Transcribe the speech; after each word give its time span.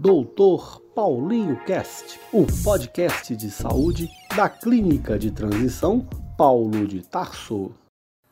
Doutor 0.00 0.80
Paulinho 0.94 1.56
Cast, 1.64 2.20
o 2.32 2.46
podcast 2.62 3.34
de 3.34 3.50
saúde 3.50 4.08
da 4.36 4.48
Clínica 4.48 5.18
de 5.18 5.32
Transição 5.32 6.06
Paulo 6.36 6.86
de 6.86 7.04
Tarso. 7.04 7.72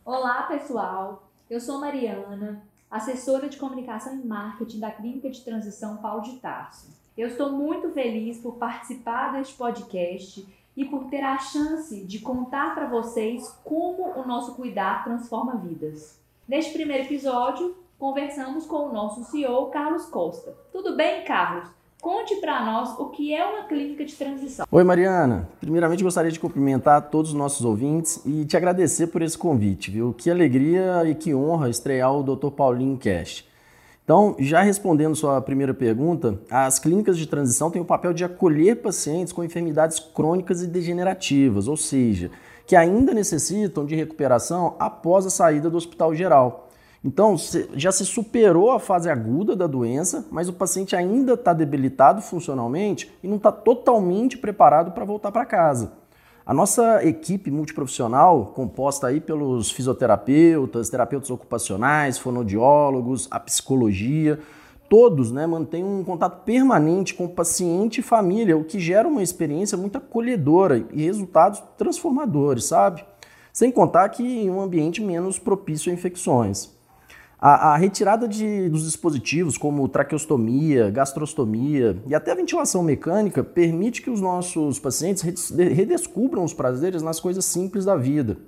Olá, 0.04 0.44
pessoal. 0.44 1.29
Eu 1.50 1.60
sou 1.60 1.80
Mariana, 1.80 2.62
assessora 2.88 3.48
de 3.48 3.56
comunicação 3.56 4.14
e 4.14 4.24
marketing 4.24 4.79
da 4.79 4.92
Clínica 4.92 5.29
de 5.29 5.40
Transição 5.40 5.96
Paulo 5.96 6.22
de 6.22 6.37
Tarso. 6.37 6.88
Eu 7.18 7.26
estou 7.26 7.50
muito 7.50 7.91
feliz 7.91 8.39
por 8.39 8.55
participar 8.59 9.33
deste 9.33 9.57
podcast 9.57 10.46
e 10.77 10.85
por 10.85 11.07
ter 11.07 11.25
a 11.25 11.37
chance 11.39 12.05
de 12.05 12.21
contar 12.21 12.77
para 12.77 12.89
vocês 12.89 13.48
como 13.64 14.05
o 14.17 14.25
nosso 14.25 14.55
cuidar 14.55 15.03
transforma 15.03 15.57
vidas. 15.57 16.17
Neste 16.46 16.73
primeiro 16.73 17.03
episódio, 17.03 17.77
conversamos 17.98 18.66
com 18.66 18.88
o 18.88 18.92
nosso 18.92 19.24
CEO, 19.24 19.66
Carlos 19.66 20.06
Costa. 20.06 20.54
Tudo 20.72 20.96
bem, 20.96 21.24
Carlos? 21.24 21.68
Conte 22.00 22.36
para 22.36 22.64
nós 22.64 22.96
o 22.98 23.06
que 23.06 23.34
é 23.34 23.45
uma 23.45 23.64
clínica 23.64 24.04
de 24.04 24.14
transição. 24.14 24.66
Oi, 24.70 24.84
Mariana. 24.84 25.48
Primeiramente, 25.60 26.04
gostaria 26.04 26.30
de 26.30 26.38
cumprimentar 26.38 27.10
todos 27.10 27.30
os 27.30 27.37
nossos 27.37 27.64
ouvintes 27.64 28.20
e 28.24 28.45
te 28.45 28.56
agradecer 28.56 29.09
por 29.09 29.23
esse 29.23 29.37
convite, 29.37 29.90
viu? 29.90 30.12
Que 30.12 30.30
alegria 30.30 31.02
e 31.06 31.14
que 31.14 31.34
honra 31.34 31.70
estrear 31.70 32.14
o 32.14 32.23
Dr. 32.23 32.51
Paulinho 32.51 32.98
Cast. 32.98 33.48
Então, 34.04 34.37
já 34.38 34.62
respondendo 34.62 35.16
sua 35.16 35.40
primeira 35.40 35.74
pergunta, 35.74 36.38
as 36.48 36.78
clínicas 36.78 37.18
de 37.18 37.26
transição 37.26 37.73
têm 37.73 37.82
o 37.82 37.84
papel 37.84 38.12
de 38.12 38.23
acolher 38.23 38.76
pacientes 38.76 39.32
com 39.32 39.42
enfermidades 39.42 39.98
crônicas 39.98 40.62
e 40.62 40.68
degenerativas, 40.68 41.66
ou 41.66 41.76
seja, 41.76 42.30
que 42.66 42.76
ainda 42.76 43.12
necessitam 43.12 43.84
de 43.84 43.96
recuperação 43.96 44.76
após 44.78 45.26
a 45.26 45.30
saída 45.30 45.68
do 45.68 45.76
hospital 45.76 46.15
geral. 46.15 46.66
Então, 47.06 47.37
já 47.74 47.92
se 47.92 48.05
superou 48.05 48.73
a 48.73 48.80
fase 48.80 49.09
aguda 49.09 49.55
da 49.55 49.69
doença, 49.69 50.27
mas 50.28 50.48
o 50.48 50.52
paciente 50.52 50.96
ainda 50.96 51.34
está 51.34 51.52
debilitado 51.52 52.20
funcionalmente 52.20 53.16
e 53.23 53.29
não 53.29 53.37
está 53.37 53.52
totalmente 53.52 54.37
preparado 54.37 54.91
para 54.91 55.05
voltar 55.05 55.30
para 55.30 55.46
casa. 55.46 55.93
A 56.45 56.52
nossa 56.52 57.04
equipe 57.07 57.49
multiprofissional, 57.49 58.46
composta 58.46 59.07
aí 59.07 59.21
pelos 59.21 59.71
fisioterapeutas, 59.71 60.90
terapeutas 60.90 61.30
ocupacionais, 61.30 62.18
fonodiólogos, 62.18 63.29
a 63.30 63.38
psicologia, 63.38 64.41
todos 64.91 65.31
né, 65.31 65.47
mantêm 65.47 65.84
um 65.84 66.03
contato 66.03 66.43
permanente 66.43 67.15
com 67.15 67.27
o 67.27 67.28
paciente 67.28 67.99
e 68.00 68.03
família, 68.03 68.56
o 68.56 68.65
que 68.65 68.81
gera 68.81 69.06
uma 69.06 69.22
experiência 69.22 69.78
muito 69.78 69.97
acolhedora 69.97 70.84
e 70.93 71.04
resultados 71.04 71.62
transformadores, 71.78 72.65
sabe? 72.65 73.04
Sem 73.53 73.71
contar 73.71 74.09
que 74.09 74.25
em 74.25 74.50
um 74.50 74.60
ambiente 74.60 75.00
menos 75.00 75.38
propício 75.38 75.93
a 75.93 75.94
infecções. 75.94 76.75
A, 77.38 77.75
a 77.75 77.76
retirada 77.76 78.26
de, 78.26 78.69
dos 78.70 78.84
dispositivos 78.84 79.59
como 79.59 79.87
traqueostomia, 79.88 80.91
gastrostomia 80.91 82.03
e 82.06 82.15
até 82.15 82.32
a 82.32 82.34
ventilação 82.34 82.82
mecânica 82.82 83.44
permite 83.44 84.00
que 84.00 84.09
os 84.09 84.22
nossos 84.22 84.78
pacientes 84.78 85.50
redescubram 85.50 86.43
os 86.43 86.54
prazeres 86.54 87.03
nas 87.03 87.20
coisas 87.20 87.44
simples 87.44 87.84
da 87.84 87.94
vida. 87.94 88.38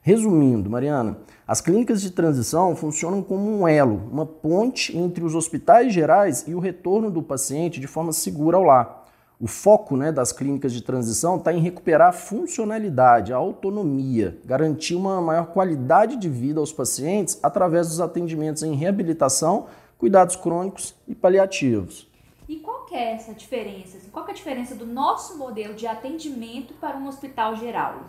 Resumindo, 0.00 0.70
Mariana, 0.70 1.18
as 1.48 1.60
clínicas 1.60 2.00
de 2.00 2.12
transição 2.12 2.76
funcionam 2.76 3.20
como 3.20 3.50
um 3.50 3.66
elo, 3.66 4.08
uma 4.12 4.24
ponte 4.24 4.96
entre 4.96 5.24
os 5.24 5.34
hospitais 5.34 5.92
gerais 5.92 6.44
e 6.46 6.54
o 6.54 6.60
retorno 6.60 7.10
do 7.10 7.20
paciente 7.20 7.80
de 7.80 7.88
forma 7.88 8.12
segura 8.12 8.56
ao 8.56 8.62
lar. 8.62 9.05
O 9.38 9.46
foco 9.46 9.98
né, 9.98 10.10
das 10.10 10.32
clínicas 10.32 10.72
de 10.72 10.82
transição 10.82 11.36
está 11.36 11.52
em 11.52 11.60
recuperar 11.60 12.08
a 12.08 12.12
funcionalidade, 12.12 13.34
a 13.34 13.36
autonomia, 13.36 14.38
garantir 14.46 14.94
uma 14.94 15.20
maior 15.20 15.48
qualidade 15.48 16.16
de 16.16 16.26
vida 16.26 16.58
aos 16.58 16.72
pacientes 16.72 17.38
através 17.42 17.88
dos 17.88 18.00
atendimentos 18.00 18.62
em 18.62 18.74
reabilitação, 18.74 19.66
cuidados 19.98 20.36
crônicos 20.36 20.94
e 21.06 21.14
paliativos. 21.14 22.08
E 22.48 22.56
qual 22.56 22.86
é 22.90 23.12
essa 23.12 23.34
diferença? 23.34 23.98
Qual 24.10 24.26
é 24.26 24.30
a 24.30 24.34
diferença 24.34 24.74
do 24.74 24.86
nosso 24.86 25.36
modelo 25.36 25.74
de 25.74 25.86
atendimento 25.86 26.72
para 26.80 26.96
um 26.96 27.06
hospital 27.06 27.56
geral? 27.56 28.04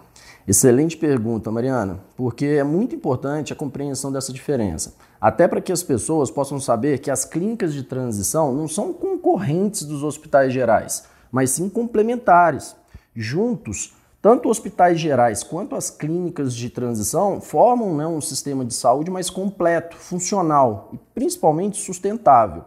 Excelente 0.48 0.96
pergunta, 0.96 1.52
Mariana, 1.52 2.00
porque 2.16 2.46
é 2.46 2.64
muito 2.64 2.96
importante 2.96 3.52
a 3.52 3.56
compreensão 3.56 4.14
dessa 4.14 4.32
diferença. 4.32 4.96
Até 5.20 5.46
para 5.46 5.60
que 5.60 5.74
as 5.74 5.84
pessoas 5.84 6.32
possam 6.32 6.58
saber 6.58 7.00
que 7.00 7.12
as 7.12 7.26
clínicas 7.26 7.74
de 7.74 7.84
transição 7.84 8.54
não 8.54 8.66
são 8.66 8.94
concorrentes 8.94 9.84
dos 9.84 10.04
hospitais 10.04 10.54
gerais 10.54 11.17
mas 11.32 11.52
sim 11.52 11.70
complementares. 11.70 12.76
Juntos, 13.16 13.94
tanto 14.22 14.50
hospitais 14.50 15.00
gerais 15.00 15.44
quanto 15.44 15.76
as 15.76 15.90
clínicas 15.90 16.56
de 16.56 16.70
transição 16.70 17.40
formam 17.40 17.96
né, 17.96 18.06
um 18.06 18.20
sistema 18.20 18.66
de 18.66 18.74
saúde 18.74 19.12
mais 19.12 19.30
completo, 19.30 19.96
funcional 19.96 20.90
e 20.94 20.98
principalmente 21.14 21.78
sustentável. 21.78 22.64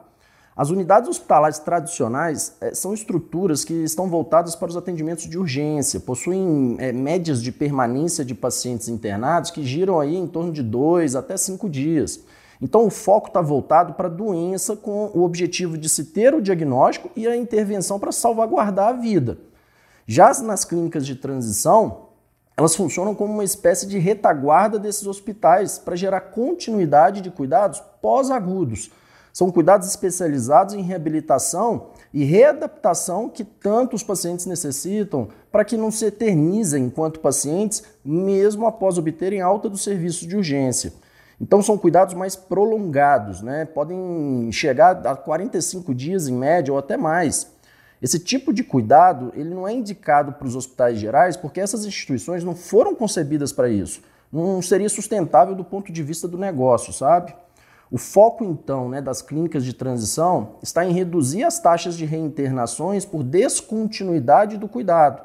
As 0.56 0.69
unidades 0.71 1.09
hospitalares 1.09 1.59
tradicionais 1.59 2.54
é, 2.60 2.75
são 2.75 2.93
estruturas 2.93 3.65
que 3.65 3.72
estão 3.72 4.09
voltadas 4.09 4.54
para 4.54 4.69
os 4.69 4.77
atendimentos 4.77 5.25
de 5.25 5.38
urgência, 5.38 6.00
possuem 6.00 6.77
é, 6.78 6.92
médias 6.92 7.42
de 7.42 7.50
permanência 7.50 8.25
de 8.25 8.34
pacientes 8.34 8.88
internados 8.88 9.50
que 9.50 9.65
giram 9.65 9.98
aí 9.98 10.15
em 10.15 10.27
torno 10.27 10.53
de 10.53 10.62
dois 10.62 11.16
até 11.16 11.37
cinco 11.37 11.69
dias. 11.69 12.21
Então, 12.60 12.87
o 12.87 12.91
foco 12.91 13.28
está 13.28 13.41
voltado 13.41 13.94
para 13.94 14.06
a 14.06 14.10
doença 14.10 14.76
com 14.76 15.10
o 15.15 15.22
objetivo 15.22 15.78
de 15.78 15.88
se 15.88 16.06
ter 16.06 16.34
o 16.34 16.43
diagnóstico 16.43 17.10
e 17.16 17.26
a 17.26 17.34
intervenção 17.34 17.98
para 17.98 18.12
salvaguardar 18.12 18.88
a 18.88 18.93
vida. 18.93 19.38
Já 20.06 20.32
nas 20.43 20.65
clínicas 20.65 21.06
de 21.06 21.15
transição, 21.15 22.09
elas 22.56 22.76
funcionam 22.76 23.15
como 23.15 23.32
uma 23.32 23.44
espécie 23.44 23.87
de 23.87 23.98
retaguarda 23.98 24.78
desses 24.78 25.06
hospitais 25.06 25.78
para 25.78 25.97
gerar 25.97 26.21
continuidade 26.21 27.22
de 27.22 27.31
cuidados 27.31 27.82
pós-agudos. 28.03 28.91
São 29.32 29.50
cuidados 29.50 29.88
especializados 29.88 30.75
em 30.75 30.82
reabilitação 30.82 31.87
e 32.12 32.25
readaptação 32.25 33.28
que 33.28 33.44
tanto 33.44 33.97
os 33.97 34.03
pacientes 34.03 34.44
necessitam 34.44 35.28
para 35.50 35.65
que 35.65 35.77
não 35.77 35.91
se 35.91 36.04
eternizem 36.04 36.84
enquanto 36.84 37.21
pacientes, 37.21 37.82
mesmo 38.04 38.66
após 38.66 38.98
obterem 38.98 39.41
alta 39.41 39.69
do 39.69 39.78
serviço 39.78 40.27
de 40.27 40.37
urgência. 40.37 40.92
Então 41.41 41.62
são 41.62 41.78
cuidados 41.78 42.15
mais 42.15 42.37
prolongados, 42.37 43.41
né? 43.41 43.65
podem 43.65 44.51
chegar 44.53 45.06
a 45.06 45.17
45 45.17 45.95
dias 45.95 46.28
em 46.28 46.37
média 46.37 46.73
ou 46.73 46.78
até 46.78 46.97
mais. 46.97 47.51
Esse 48.03 48.19
tipo 48.19 48.53
de 48.53 48.62
cuidado 48.62 49.33
ele 49.34 49.55
não 49.55 49.67
é 49.67 49.73
indicado 49.73 50.33
para 50.33 50.47
os 50.47 50.55
hospitais 50.55 50.99
gerais 50.99 51.37
porque 51.37 51.61
essas 51.61 51.87
instituições 51.87 52.45
não 52.45 52.55
foram 52.55 52.95
concebidas 52.95 53.53
para 53.53 53.69
isso. 53.69 54.03
Não 54.31 54.61
seria 54.61 54.89
sustentável 54.89 55.55
do 55.55 55.65
ponto 55.65 55.91
de 55.91 56.03
vista 56.03 56.28
do 56.28 56.39
negócio, 56.39 56.93
sabe? 56.93 57.34
O 57.91 57.99
foco, 57.99 58.45
então, 58.45 58.89
né, 58.89 59.03
das 59.03 59.21
clínicas 59.21 59.65
de 59.65 59.72
transição 59.72 60.57
está 60.62 60.84
em 60.84 60.93
reduzir 60.93 61.43
as 61.43 61.59
taxas 61.59 61.97
de 61.97 62.05
reinternações 62.05 63.05
por 63.05 63.25
descontinuidade 63.25 64.57
do 64.57 64.69
cuidado, 64.69 65.21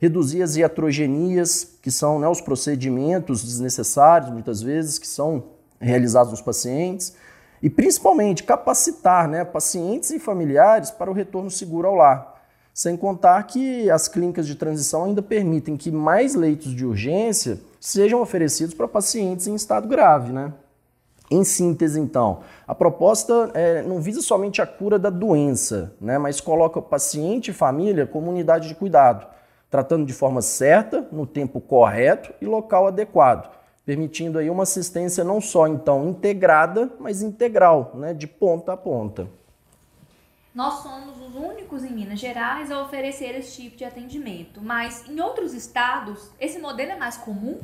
reduzir 0.00 0.42
as 0.42 0.56
iatrogenias, 0.56 1.76
que 1.82 1.90
são 1.90 2.18
né, 2.18 2.26
os 2.26 2.40
procedimentos 2.40 3.44
desnecessários, 3.44 4.30
muitas 4.30 4.62
vezes, 4.62 4.98
que 4.98 5.06
são 5.06 5.44
realizados 5.78 6.32
nos 6.32 6.40
pacientes, 6.40 7.14
e 7.62 7.68
principalmente 7.68 8.42
capacitar 8.42 9.28
né, 9.28 9.44
pacientes 9.44 10.10
e 10.10 10.18
familiares 10.18 10.90
para 10.90 11.10
o 11.10 11.14
retorno 11.14 11.50
seguro 11.50 11.86
ao 11.86 11.94
lar. 11.94 12.40
Sem 12.72 12.96
contar 12.96 13.42
que 13.42 13.90
as 13.90 14.08
clínicas 14.08 14.46
de 14.46 14.54
transição 14.54 15.04
ainda 15.04 15.20
permitem 15.20 15.76
que 15.76 15.90
mais 15.90 16.34
leitos 16.34 16.74
de 16.74 16.86
urgência 16.86 17.60
sejam 17.78 18.22
oferecidos 18.22 18.72
para 18.72 18.88
pacientes 18.88 19.46
em 19.46 19.54
estado 19.54 19.86
grave. 19.86 20.32
Né? 20.32 20.50
Em 21.30 21.44
síntese, 21.44 22.00
então, 22.00 22.40
a 22.66 22.74
proposta 22.74 23.50
é, 23.52 23.82
não 23.82 24.00
visa 24.00 24.22
somente 24.22 24.62
a 24.62 24.66
cura 24.66 24.98
da 24.98 25.10
doença, 25.10 25.92
né, 26.00 26.16
mas 26.16 26.40
coloca 26.40 26.78
o 26.78 26.82
paciente 26.82 27.50
e 27.50 27.54
família 27.54 28.06
como 28.06 28.30
unidade 28.30 28.66
de 28.66 28.74
cuidado 28.74 29.26
tratando 29.70 30.04
de 30.04 30.12
forma 30.12 30.42
certa, 30.42 31.06
no 31.12 31.24
tempo 31.24 31.60
correto 31.60 32.34
e 32.40 32.44
local 32.44 32.88
adequado, 32.88 33.50
permitindo 33.86 34.38
aí 34.38 34.50
uma 34.50 34.64
assistência 34.64 35.22
não 35.22 35.40
só 35.40 35.68
então 35.68 36.08
integrada, 36.08 36.90
mas 36.98 37.22
integral, 37.22 37.92
né, 37.94 38.12
de 38.12 38.26
ponta 38.26 38.72
a 38.72 38.76
ponta. 38.76 39.28
Nós 40.52 40.82
somos 40.82 41.16
os 41.20 41.36
únicos 41.36 41.84
em 41.84 41.92
Minas 41.92 42.18
Gerais 42.18 42.72
a 42.72 42.82
oferecer 42.82 43.36
esse 43.36 43.62
tipo 43.62 43.76
de 43.76 43.84
atendimento, 43.84 44.60
mas 44.60 45.08
em 45.08 45.20
outros 45.20 45.54
estados 45.54 46.30
esse 46.40 46.58
modelo 46.58 46.90
é 46.90 46.96
mais 46.96 47.16
comum? 47.16 47.60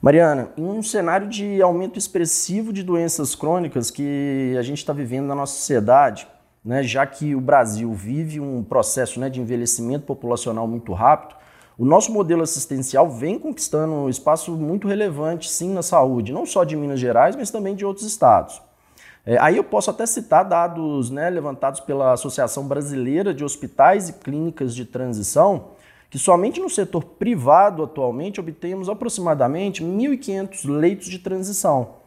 Mariana, 0.00 0.50
em 0.56 0.64
um 0.64 0.82
cenário 0.82 1.28
de 1.28 1.62
aumento 1.62 1.96
expressivo 1.96 2.72
de 2.72 2.82
doenças 2.82 3.36
crônicas 3.36 3.88
que 3.88 4.52
a 4.58 4.62
gente 4.62 4.78
está 4.78 4.92
vivendo 4.92 5.28
na 5.28 5.34
nossa 5.36 5.54
sociedade, 5.54 6.26
né, 6.64 6.82
já 6.82 7.04
que 7.06 7.34
o 7.34 7.40
Brasil 7.40 7.92
vive 7.92 8.38
um 8.40 8.62
processo 8.62 9.18
né, 9.18 9.28
de 9.28 9.40
envelhecimento 9.40 10.04
populacional 10.04 10.66
muito 10.68 10.92
rápido, 10.92 11.36
o 11.78 11.84
nosso 11.84 12.12
modelo 12.12 12.42
assistencial 12.42 13.10
vem 13.10 13.38
conquistando 13.38 13.92
um 13.92 14.08
espaço 14.08 14.52
muito 14.52 14.86
relevante, 14.86 15.50
sim, 15.50 15.72
na 15.72 15.82
saúde, 15.82 16.32
não 16.32 16.46
só 16.46 16.64
de 16.64 16.76
Minas 16.76 17.00
Gerais, 17.00 17.34
mas 17.34 17.50
também 17.50 17.74
de 17.74 17.84
outros 17.84 18.06
estados. 18.06 18.60
É, 19.24 19.38
aí 19.38 19.56
eu 19.56 19.64
posso 19.64 19.90
até 19.90 20.04
citar 20.04 20.44
dados 20.44 21.10
né, 21.10 21.30
levantados 21.30 21.80
pela 21.80 22.12
Associação 22.12 22.66
Brasileira 22.66 23.32
de 23.32 23.44
Hospitais 23.44 24.08
e 24.08 24.12
Clínicas 24.14 24.74
de 24.74 24.84
Transição, 24.84 25.70
que 26.10 26.18
somente 26.18 26.60
no 26.60 26.68
setor 26.68 27.04
privado 27.04 27.82
atualmente 27.82 28.38
obtemos 28.38 28.88
aproximadamente 28.88 29.82
1.500 29.82 30.68
leitos 30.68 31.06
de 31.06 31.18
transição. 31.18 32.01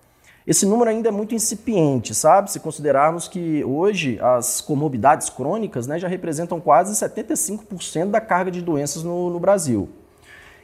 Esse 0.47 0.65
número 0.65 0.89
ainda 0.89 1.09
é 1.09 1.11
muito 1.11 1.33
incipiente, 1.33 2.13
sabe? 2.13 2.51
Se 2.51 2.59
considerarmos 2.59 3.27
que 3.27 3.63
hoje 3.63 4.19
as 4.21 4.61
comorbidades 4.61 5.27
crônicas 5.29 5.87
né, 5.87 5.97
já 5.97 6.07
representam 6.07 6.59
quase 6.59 6.93
75% 6.93 8.11
da 8.11 8.21
carga 8.21 8.51
de 8.51 8.61
doenças 8.61 9.03
no, 9.03 9.31
no 9.31 9.39
Brasil. 9.39 9.89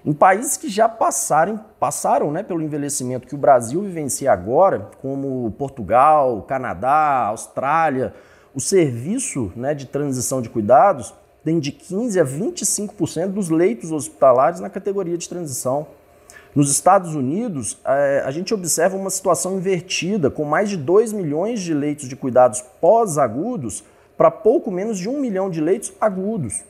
Em 0.05 0.13
países 0.13 0.55
que 0.57 0.69
já 0.69 0.87
passaram, 0.87 1.59
passaram 1.79 2.31
né, 2.31 2.43
pelo 2.43 2.61
envelhecimento 2.61 3.27
que 3.27 3.35
o 3.35 3.37
Brasil 3.37 3.81
vivencia 3.81 4.31
agora, 4.31 4.89
como 5.01 5.51
Portugal, 5.57 6.43
Canadá, 6.43 7.25
Austrália, 7.27 8.13
o 8.53 8.59
serviço 8.59 9.51
né, 9.55 9.73
de 9.73 9.85
transição 9.85 10.41
de 10.41 10.49
cuidados 10.49 11.13
tem 11.43 11.59
de 11.59 11.71
15% 11.71 12.21
a 12.21 12.25
25% 12.25 13.27
dos 13.29 13.49
leitos 13.49 13.91
hospitalares 13.91 14.59
na 14.59 14.69
categoria 14.69 15.17
de 15.17 15.27
transição. 15.27 15.87
Nos 16.53 16.69
Estados 16.69 17.15
Unidos, 17.15 17.79
é, 17.85 18.23
a 18.25 18.31
gente 18.31 18.53
observa 18.53 18.97
uma 18.97 19.09
situação 19.09 19.55
invertida, 19.55 20.29
com 20.29 20.43
mais 20.43 20.69
de 20.69 20.77
2 20.77 21.13
milhões 21.13 21.61
de 21.61 21.73
leitos 21.73 22.09
de 22.09 22.15
cuidados 22.15 22.63
pós-agudos 22.81 23.83
para 24.17 24.29
pouco 24.29 24.69
menos 24.69 24.97
de 24.97 25.07
1 25.07 25.19
milhão 25.19 25.49
de 25.49 25.61
leitos 25.61 25.93
agudos. 25.99 26.63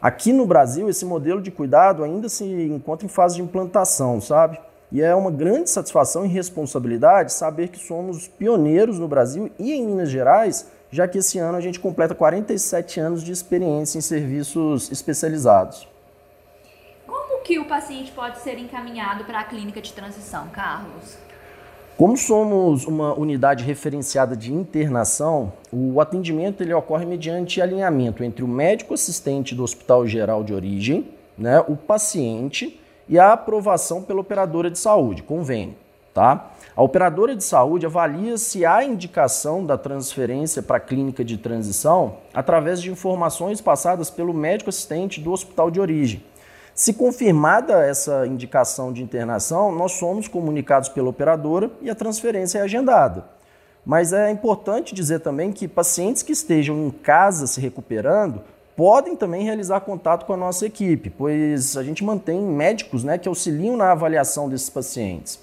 Aqui 0.00 0.32
no 0.32 0.46
Brasil, 0.46 0.88
esse 0.88 1.04
modelo 1.04 1.42
de 1.42 1.50
cuidado 1.50 2.04
ainda 2.04 2.28
se 2.28 2.44
encontra 2.44 3.04
em 3.04 3.08
fase 3.08 3.36
de 3.36 3.42
implantação, 3.42 4.20
sabe? 4.20 4.58
E 4.90 5.02
é 5.02 5.14
uma 5.14 5.30
grande 5.30 5.68
satisfação 5.68 6.24
e 6.24 6.28
responsabilidade 6.28 7.32
saber 7.32 7.68
que 7.68 7.78
somos 7.78 8.26
pioneiros 8.26 8.98
no 8.98 9.06
Brasil 9.06 9.50
e 9.58 9.72
em 9.72 9.86
Minas 9.86 10.08
Gerais 10.08 10.66
já 10.90 11.06
que 11.06 11.18
esse 11.18 11.38
ano 11.38 11.58
a 11.58 11.60
gente 11.60 11.78
completa 11.78 12.14
47 12.14 13.00
anos 13.00 13.22
de 13.22 13.32
experiência 13.32 13.98
em 13.98 14.00
serviços 14.00 14.90
especializados. 14.90 15.86
Que 17.48 17.58
o 17.58 17.64
paciente 17.64 18.12
pode 18.12 18.40
ser 18.40 18.58
encaminhado 18.58 19.24
para 19.24 19.40
a 19.40 19.42
clínica 19.42 19.80
de 19.80 19.90
transição, 19.94 20.48
Carlos? 20.48 21.16
Como 21.96 22.14
somos 22.14 22.86
uma 22.86 23.14
unidade 23.14 23.64
referenciada 23.64 24.36
de 24.36 24.52
internação, 24.52 25.54
o 25.72 25.98
atendimento 25.98 26.62
ele 26.62 26.74
ocorre 26.74 27.06
mediante 27.06 27.62
alinhamento 27.62 28.22
entre 28.22 28.44
o 28.44 28.46
médico 28.46 28.92
assistente 28.92 29.54
do 29.54 29.62
Hospital 29.62 30.06
Geral 30.06 30.44
de 30.44 30.52
Origem, 30.52 31.08
né, 31.38 31.58
o 31.66 31.74
paciente 31.74 32.78
e 33.08 33.18
a 33.18 33.32
aprovação 33.32 34.02
pela 34.02 34.20
operadora 34.20 34.70
de 34.70 34.78
saúde, 34.78 35.22
convênio. 35.22 35.74
Tá? 36.12 36.50
A 36.76 36.82
operadora 36.82 37.34
de 37.34 37.44
saúde 37.44 37.86
avalia 37.86 38.36
se 38.36 38.66
há 38.66 38.84
indicação 38.84 39.64
da 39.64 39.78
transferência 39.78 40.62
para 40.62 40.76
a 40.76 40.80
clínica 40.80 41.24
de 41.24 41.38
transição 41.38 42.16
através 42.34 42.82
de 42.82 42.90
informações 42.90 43.58
passadas 43.58 44.10
pelo 44.10 44.34
médico 44.34 44.68
assistente 44.68 45.18
do 45.18 45.32
hospital 45.32 45.70
de 45.70 45.80
origem. 45.80 46.22
Se 46.78 46.92
confirmada 46.92 47.84
essa 47.84 48.24
indicação 48.24 48.92
de 48.92 49.02
internação, 49.02 49.72
nós 49.72 49.94
somos 49.94 50.28
comunicados 50.28 50.88
pela 50.88 51.08
operadora 51.08 51.72
e 51.82 51.90
a 51.90 51.94
transferência 51.94 52.60
é 52.60 52.62
agendada. 52.62 53.24
Mas 53.84 54.12
é 54.12 54.30
importante 54.30 54.94
dizer 54.94 55.18
também 55.18 55.50
que 55.50 55.66
pacientes 55.66 56.22
que 56.22 56.30
estejam 56.30 56.86
em 56.86 56.90
casa 56.92 57.48
se 57.48 57.60
recuperando 57.60 58.42
podem 58.76 59.16
também 59.16 59.42
realizar 59.42 59.80
contato 59.80 60.24
com 60.24 60.34
a 60.34 60.36
nossa 60.36 60.66
equipe, 60.66 61.10
pois 61.10 61.76
a 61.76 61.82
gente 61.82 62.04
mantém 62.04 62.40
médicos 62.40 63.02
né, 63.02 63.18
que 63.18 63.28
auxiliam 63.28 63.76
na 63.76 63.90
avaliação 63.90 64.48
desses 64.48 64.70
pacientes. 64.70 65.40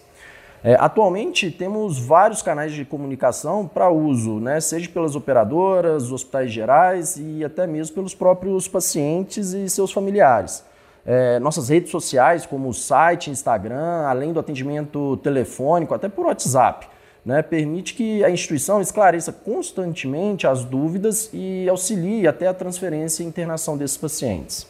É, 0.64 0.78
atualmente 0.80 1.52
temos 1.52 2.00
vários 2.00 2.42
canais 2.42 2.72
de 2.72 2.86
comunicação 2.86 3.68
para 3.68 3.90
uso, 3.90 4.40
né, 4.40 4.62
seja 4.62 4.88
pelas 4.88 5.18
operadoras, 5.18 6.14
hospitais 6.14 6.50
gerais 6.50 7.18
e 7.18 7.44
até 7.44 7.68
mesmo 7.68 7.94
pelos 7.94 8.16
próprios 8.16 8.70
pacientes 8.70 9.52
e 9.52 9.70
seus 9.70 9.92
familiares. 9.92 10.64
É, 11.06 11.40
nossas 11.40 11.70
redes 11.70 11.92
sociais, 11.92 12.46
como 12.46 12.68
o 12.70 12.74
site, 12.74 13.30
Instagram, 13.30 14.08
além 14.08 14.34
do 14.34 14.40
atendimento 14.40 15.18
telefônico, 15.18 15.94
até 15.94 16.10
por 16.10 16.26
WhatsApp, 16.26 16.88
né, 17.24 17.42
permite 17.42 17.94
que 17.94 18.24
a 18.24 18.30
instituição 18.30 18.82
esclareça 18.82 19.32
constantemente 19.32 20.48
as 20.48 20.66
dúvidas 20.66 21.30
e 21.32 21.70
auxilie 21.70 22.28
até 22.28 22.48
a 22.48 22.54
transferência 22.54 23.24
e 23.24 23.26
internação 23.26 23.78
desses 23.78 23.98
pacientes. 23.98 24.68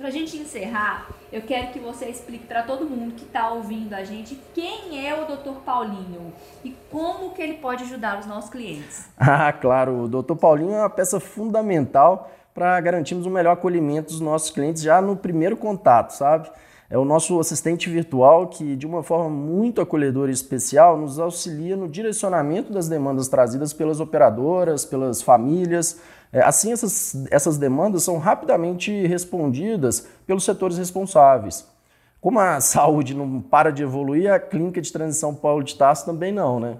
Para 0.00 0.08
a 0.08 0.10
gente 0.10 0.34
encerrar, 0.38 1.10
eu 1.30 1.42
quero 1.42 1.72
que 1.72 1.78
você 1.78 2.06
explique 2.06 2.46
para 2.46 2.62
todo 2.62 2.86
mundo 2.86 3.14
que 3.14 3.24
está 3.24 3.50
ouvindo 3.50 3.92
a 3.92 4.02
gente 4.02 4.34
quem 4.54 5.06
é 5.06 5.14
o 5.14 5.26
Dr. 5.26 5.60
Paulinho 5.62 6.32
e 6.64 6.74
como 6.90 7.34
que 7.34 7.42
ele 7.42 7.58
pode 7.58 7.84
ajudar 7.84 8.18
os 8.18 8.24
nossos 8.24 8.48
clientes. 8.48 9.10
Ah, 9.20 9.52
claro, 9.52 10.04
o 10.04 10.08
Dr. 10.08 10.36
Paulinho 10.36 10.72
é 10.72 10.78
uma 10.78 10.88
peça 10.88 11.20
fundamental 11.20 12.30
para 12.60 12.78
garantirmos 12.78 13.24
o 13.24 13.30
melhor 13.30 13.52
acolhimento 13.52 14.12
dos 14.12 14.20
nossos 14.20 14.50
clientes 14.50 14.82
já 14.82 15.00
no 15.00 15.16
primeiro 15.16 15.56
contato, 15.56 16.10
sabe? 16.10 16.50
É 16.90 16.98
o 16.98 17.06
nosso 17.06 17.40
assistente 17.40 17.88
virtual 17.88 18.48
que, 18.48 18.76
de 18.76 18.86
uma 18.86 19.02
forma 19.02 19.30
muito 19.30 19.80
acolhedora 19.80 20.30
e 20.30 20.34
especial, 20.34 20.98
nos 20.98 21.18
auxilia 21.18 21.74
no 21.74 21.88
direcionamento 21.88 22.70
das 22.70 22.86
demandas 22.86 23.28
trazidas 23.28 23.72
pelas 23.72 23.98
operadoras, 23.98 24.84
pelas 24.84 25.22
famílias, 25.22 26.02
é, 26.30 26.42
assim, 26.42 26.70
essas, 26.70 27.26
essas 27.30 27.56
demandas 27.56 28.02
são 28.02 28.18
rapidamente 28.18 29.06
respondidas 29.06 30.06
pelos 30.26 30.44
setores 30.44 30.76
responsáveis. 30.76 31.66
Como 32.20 32.38
a 32.38 32.60
saúde 32.60 33.14
não 33.14 33.40
para 33.40 33.70
de 33.70 33.82
evoluir, 33.82 34.30
a 34.30 34.38
clínica 34.38 34.82
de 34.82 34.92
transição 34.92 35.34
Paulo 35.34 35.64
de 35.64 35.76
Tarso 35.76 36.04
também 36.04 36.30
não, 36.30 36.60
né? 36.60 36.76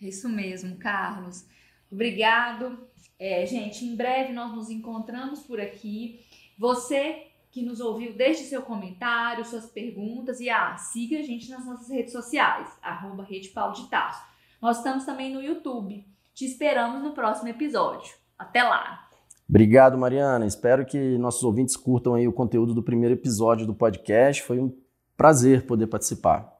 Isso 0.00 0.28
mesmo, 0.28 0.76
Carlos. 0.76 1.44
Obrigado. 1.90 2.93
É, 3.26 3.46
gente, 3.46 3.86
em 3.86 3.96
breve 3.96 4.34
nós 4.34 4.52
nos 4.52 4.68
encontramos 4.68 5.40
por 5.40 5.58
aqui. 5.58 6.20
Você 6.58 7.22
que 7.50 7.62
nos 7.62 7.80
ouviu, 7.80 8.12
deixe 8.12 8.44
seu 8.44 8.60
comentário, 8.60 9.46
suas 9.46 9.64
perguntas 9.64 10.40
e 10.40 10.50
ah, 10.50 10.76
siga 10.76 11.18
a 11.18 11.22
gente 11.22 11.48
nas 11.48 11.64
nossas 11.64 11.88
redes 11.88 12.12
sociais, 12.12 12.68
arroba 12.82 13.24
Rede 13.24 13.48
Paulo 13.48 13.72
de 13.72 13.88
Tarso. 13.88 14.20
Nós 14.60 14.76
estamos 14.76 15.06
também 15.06 15.32
no 15.32 15.40
YouTube. 15.40 16.04
Te 16.34 16.44
esperamos 16.44 17.02
no 17.02 17.12
próximo 17.12 17.48
episódio. 17.48 18.12
Até 18.38 18.62
lá! 18.62 19.08
Obrigado, 19.48 19.96
Mariana. 19.96 20.44
Espero 20.44 20.84
que 20.84 21.16
nossos 21.16 21.44
ouvintes 21.44 21.78
curtam 21.78 22.12
aí 22.12 22.28
o 22.28 22.32
conteúdo 22.32 22.74
do 22.74 22.82
primeiro 22.82 23.14
episódio 23.14 23.66
do 23.66 23.74
podcast. 23.74 24.42
Foi 24.42 24.60
um 24.60 24.70
prazer 25.16 25.64
poder 25.64 25.86
participar. 25.86 26.53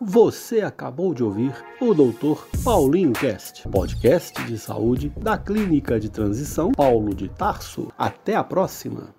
Você 0.00 0.60
acabou 0.60 1.14
de 1.14 1.22
ouvir 1.22 1.54
o 1.80 1.94
Doutor 1.94 2.48
Paulinho 2.64 3.12
Cast, 3.12 3.68
podcast 3.68 4.44
de 4.44 4.58
saúde 4.58 5.08
da 5.16 5.38
Clínica 5.38 6.00
de 6.00 6.10
Transição 6.10 6.72
Paulo 6.72 7.14
de 7.14 7.28
Tarso. 7.28 7.92
Até 7.96 8.34
a 8.34 8.42
próxima! 8.42 9.14